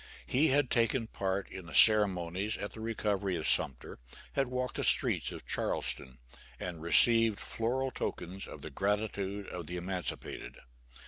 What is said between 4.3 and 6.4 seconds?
had walked the streets of Charleston,